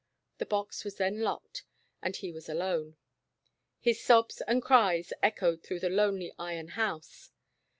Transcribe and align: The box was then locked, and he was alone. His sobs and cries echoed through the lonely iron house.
The 0.39 0.47
box 0.47 0.83
was 0.83 0.95
then 0.95 1.19
locked, 1.21 1.63
and 2.01 2.15
he 2.15 2.31
was 2.31 2.49
alone. 2.49 2.97
His 3.79 4.01
sobs 4.01 4.41
and 4.47 4.59
cries 4.59 5.13
echoed 5.21 5.61
through 5.61 5.81
the 5.81 5.89
lonely 5.91 6.33
iron 6.39 6.69
house. 6.69 7.29